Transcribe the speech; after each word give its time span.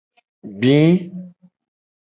Gbi. 0.59 0.73